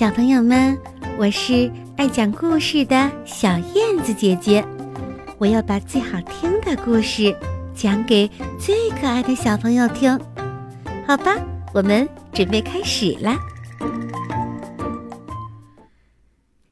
[0.00, 0.80] 小朋友们，
[1.18, 4.66] 我是爱讲故事的小燕子姐姐，
[5.36, 7.36] 我要把最好听的故事
[7.76, 8.26] 讲给
[8.58, 10.18] 最可爱的小朋友听，
[11.06, 11.36] 好吧？
[11.74, 13.38] 我们准备开始啦。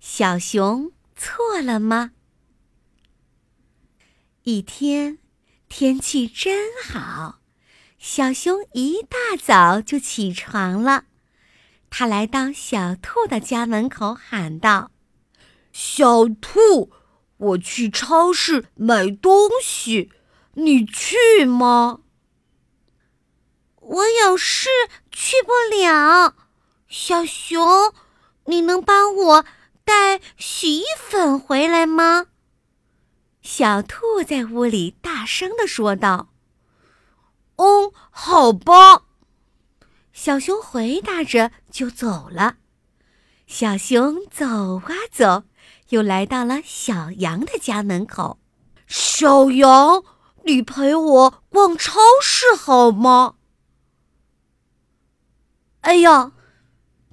[0.00, 2.10] 小熊错了吗？
[4.42, 5.16] 一天，
[5.70, 7.38] 天气真好，
[7.98, 11.04] 小熊一大早就起床了。
[11.96, 14.90] 他来到小兔的家门口，喊道
[15.72, 16.90] ：“小兔，
[17.36, 20.10] 我去超市买东西，
[20.54, 22.00] 你去吗
[23.78, 24.68] ？”“我有事
[25.12, 26.34] 去不了。
[26.90, 27.94] ”“小熊，
[28.46, 29.44] 你能帮我
[29.84, 32.26] 带洗衣粉回来吗？”
[33.40, 36.30] 小兔在屋里大声的说道。
[37.54, 39.04] “嗯，好吧。”
[40.14, 42.56] 小熊回答着就走了。
[43.48, 45.42] 小熊走啊走，
[45.88, 48.38] 又来到了小羊的家门口。
[48.86, 50.04] 小羊，
[50.44, 53.34] 你陪我逛超市好吗？
[55.80, 56.30] 哎呀，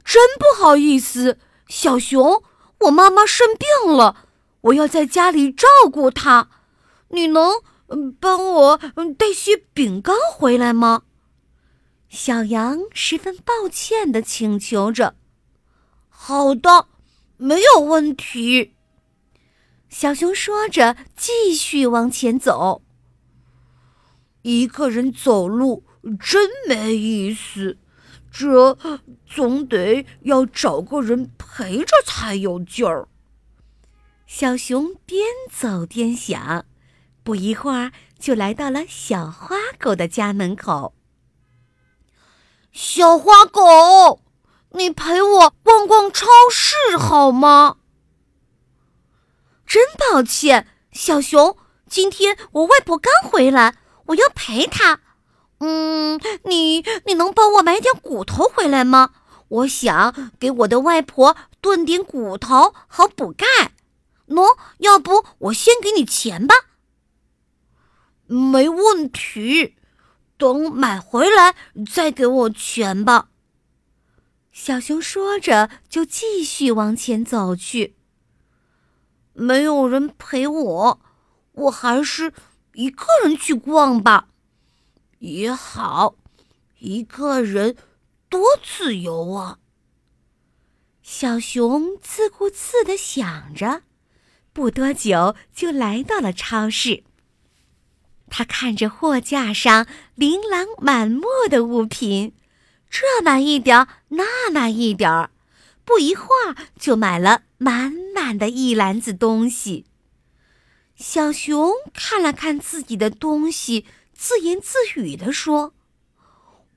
[0.05, 2.43] 真不好意思，小熊，
[2.81, 4.27] 我妈妈生病了，
[4.61, 6.49] 我要在家里照顾她。
[7.09, 7.61] 你能
[8.19, 8.77] 帮我
[9.17, 11.02] 带些饼干回来吗？
[12.12, 15.16] 小羊十分抱歉的请求着
[16.09, 16.88] ：“好的，
[17.38, 18.73] 没有问题。”
[19.88, 22.82] 小熊说着，继续往前走。
[24.42, 25.86] 一个人走路
[26.20, 27.78] 真没意思，
[28.30, 28.78] 这
[29.26, 33.08] 总得要找个人陪着才有劲儿。
[34.28, 36.66] 小熊边走边想，
[37.23, 40.94] 不一会儿就来到了小花狗的家门口。
[42.72, 44.22] 小花狗，
[44.72, 47.77] 你陪我逛逛超市好吗？
[49.66, 51.58] 真抱歉，小熊，
[51.89, 53.76] 今天我外婆刚回来，
[54.08, 55.02] 我要陪她。
[55.59, 59.11] 嗯，你你能帮我买点骨头回来吗？
[59.49, 63.45] 我想给我的外婆炖点骨头，好补钙。
[64.27, 66.55] 喏，要不我先给你钱吧。
[68.27, 69.76] 没问题。
[70.41, 71.55] 等买回来
[71.93, 73.29] 再给我钱吧。
[74.52, 77.95] 小熊说着，就继续往前走去。
[79.33, 80.99] 没有人陪我，
[81.52, 82.33] 我还是
[82.73, 84.29] 一个人去逛吧。
[85.19, 86.15] 也好，
[86.79, 87.77] 一个人
[88.27, 89.59] 多自由啊。
[91.03, 93.83] 小熊自顾自的想着，
[94.52, 97.03] 不多久就来到了超市。
[98.33, 102.33] 他看着货架上琳琅满目的物品，
[102.89, 105.31] 这那一点儿，那那一点儿，
[105.83, 109.86] 不一会儿就买了满满的一篮子东西。
[110.95, 115.73] 小熊看了看自己的东西，自言自语地说：“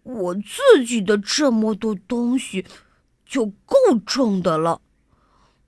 [0.03, 2.67] 我自己的这么多东西
[3.25, 4.81] 就够重的了，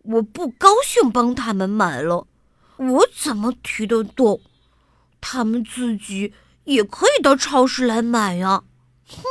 [0.02, 2.26] 我不高兴帮他们买了，
[2.76, 4.40] 我怎么提得动？”
[5.28, 6.32] 他们自己
[6.62, 8.62] 也可以到超市来买呀！
[9.08, 9.24] 哼，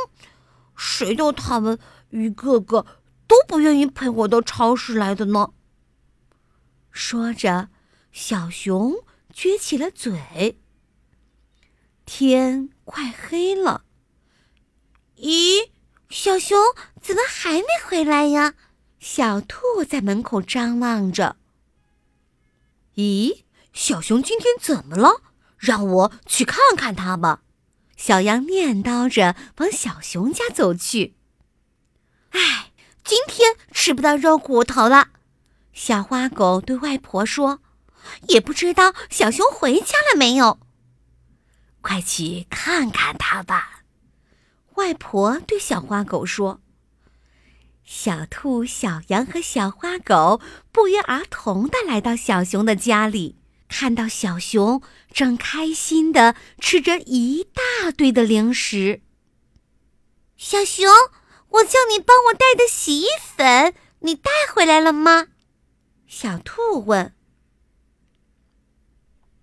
[0.76, 1.78] 谁叫他们
[2.10, 2.84] 一个个
[3.26, 5.54] 都不愿意陪我到超市来的呢？
[6.90, 7.70] 说着，
[8.12, 8.92] 小熊
[9.34, 10.60] 撅起了嘴。
[12.04, 13.86] 天快黑了，
[15.16, 15.70] 咦，
[16.10, 16.58] 小熊
[17.00, 18.52] 怎么还没回来呀？
[19.00, 21.36] 小兔在门口张望着。
[22.96, 25.22] 咦，小熊今天怎么了？
[25.56, 27.40] 让我去看看他吧，
[27.96, 31.14] 小羊念叨着往小熊家走去。
[32.30, 32.72] 唉，
[33.04, 35.08] 今天吃不到肉骨头了。
[35.72, 37.60] 小花狗对外婆说
[38.28, 40.58] ：“也不知道小熊回家了没有，
[41.80, 43.82] 快去看看他吧。”
[44.76, 46.60] 外婆对小花狗说。
[47.84, 50.40] 小兔、小羊和小花狗
[50.72, 53.36] 不约而同的来到小熊的家里。
[53.68, 54.82] 看到小熊
[55.12, 59.02] 正开心的吃着一大堆的零食。
[60.36, 60.88] 小熊，
[61.48, 65.28] 我叫你帮我带的洗衣粉，你带回来了吗？
[66.06, 67.14] 小兔问。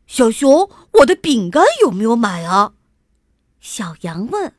[0.05, 2.73] 小熊，我的饼干有没有买啊？
[3.59, 4.53] 小羊问。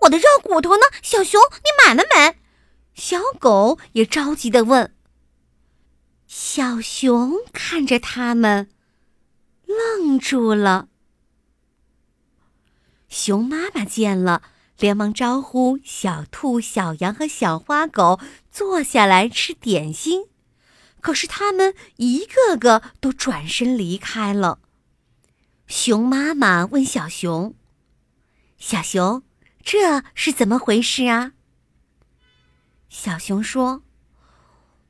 [0.00, 0.82] 我的肉骨头呢？
[1.00, 2.38] 小熊，你买了没？
[2.94, 4.94] 小狗也着急的问。
[6.34, 8.70] 小熊看着他们，
[9.66, 10.88] 愣住了。
[13.10, 14.40] 熊妈妈见了，
[14.78, 18.18] 连忙招呼小兔、小羊和小花狗
[18.50, 20.24] 坐下来吃点心。
[21.02, 24.58] 可是他们一个个都转身离开了。
[25.66, 27.54] 熊妈妈问小熊
[28.56, 29.22] ：“小熊，
[29.62, 31.32] 这是怎么回事啊？”
[32.88, 33.82] 小熊说：“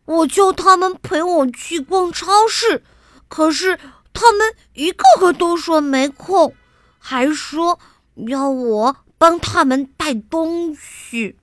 [0.05, 2.83] 我叫他们陪我去逛超市，
[3.29, 3.79] 可是
[4.13, 6.55] 他们一个个都说没空，
[6.99, 7.79] 还说
[8.29, 11.39] 要我。”帮他们带东西，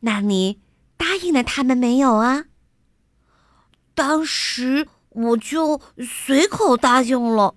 [0.00, 0.60] 那你
[0.96, 2.46] 答应了他们没有啊？
[3.94, 7.54] 当时我就随口答应了，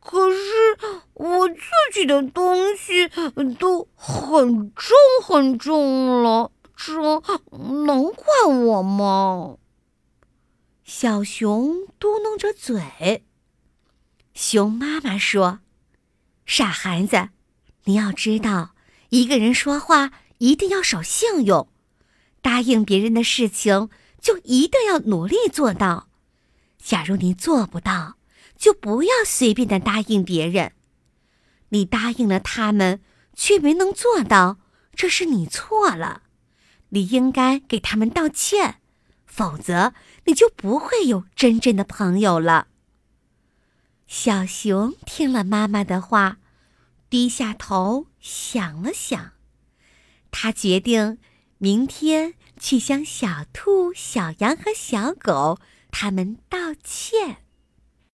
[0.00, 0.78] 可是
[1.12, 1.60] 我自
[1.92, 3.08] 己的东西
[3.58, 6.94] 都很重很重了，这
[7.84, 9.56] 能怪我吗？
[10.84, 13.26] 小熊嘟囔着嘴。
[14.32, 15.58] 熊妈妈说
[16.46, 17.30] ：“傻孩子。”
[17.84, 18.76] 你要知道，
[19.08, 21.68] 一个人说话一定要守信用，
[22.40, 23.90] 答应别人的事情
[24.20, 26.08] 就一定要努力做到。
[26.78, 28.18] 假如你做不到，
[28.56, 30.72] 就不要随便的答应别人。
[31.70, 33.00] 你答应了他们，
[33.34, 34.58] 却没能做到，
[34.94, 36.22] 这是你错了。
[36.90, 38.80] 你应该给他们道歉，
[39.26, 39.94] 否则
[40.24, 42.68] 你就不会有真正的朋友了。
[44.06, 46.38] 小熊听了妈妈的话。
[47.10, 49.32] 低下头想了想，
[50.30, 51.16] 他决定
[51.56, 55.58] 明天去向小兔、小羊和小狗
[55.90, 57.38] 他们道歉。